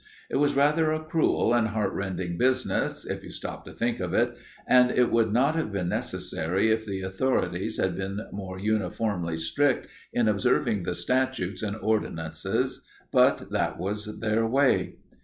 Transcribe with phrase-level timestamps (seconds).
[0.31, 4.15] It was rather a cruel and heart rending business, if you stopped to think of
[4.15, 4.35] it,
[4.65, 9.85] and it would not have been necessary if the authorities had been more uniformly strict
[10.11, 14.95] in observing the statutes and ordinances, but that was their way.